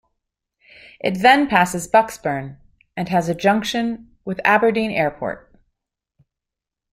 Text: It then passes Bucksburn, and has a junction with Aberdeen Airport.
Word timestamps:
It 0.99 1.19
then 1.21 1.45
passes 1.47 1.87
Bucksburn, 1.87 2.57
and 2.97 3.07
has 3.09 3.29
a 3.29 3.35
junction 3.35 4.09
with 4.25 4.41
Aberdeen 4.43 4.89
Airport. 4.89 5.53